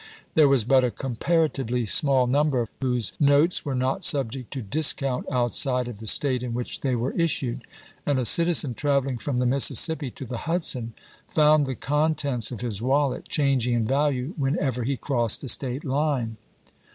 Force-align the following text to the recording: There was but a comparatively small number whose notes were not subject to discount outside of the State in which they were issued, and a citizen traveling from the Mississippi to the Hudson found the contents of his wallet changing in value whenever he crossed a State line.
There 0.33 0.47
was 0.47 0.63
but 0.63 0.83
a 0.83 0.89
comparatively 0.89 1.85
small 1.85 2.25
number 2.25 2.67
whose 2.81 3.13
notes 3.19 3.63
were 3.63 3.75
not 3.75 4.03
subject 4.03 4.49
to 4.53 4.63
discount 4.63 5.27
outside 5.31 5.87
of 5.87 5.99
the 5.99 6.07
State 6.07 6.41
in 6.41 6.55
which 6.55 6.81
they 6.81 6.95
were 6.95 7.11
issued, 7.11 7.61
and 8.03 8.17
a 8.17 8.25
citizen 8.25 8.73
traveling 8.73 9.19
from 9.19 9.37
the 9.37 9.45
Mississippi 9.45 10.09
to 10.09 10.25
the 10.25 10.39
Hudson 10.49 10.95
found 11.27 11.67
the 11.67 11.75
contents 11.75 12.51
of 12.51 12.61
his 12.61 12.81
wallet 12.81 13.29
changing 13.29 13.75
in 13.75 13.85
value 13.85 14.33
whenever 14.37 14.83
he 14.85 14.97
crossed 14.97 15.43
a 15.43 15.47
State 15.47 15.85
line. 15.85 16.37